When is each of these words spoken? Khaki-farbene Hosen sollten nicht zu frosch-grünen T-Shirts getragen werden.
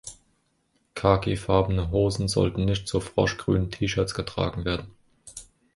Khaki-farbene 0.95 1.91
Hosen 1.91 2.27
sollten 2.27 2.65
nicht 2.65 2.87
zu 2.87 3.01
frosch-grünen 3.01 3.69
T-Shirts 3.69 4.15
getragen 4.15 4.65
werden. 4.65 4.87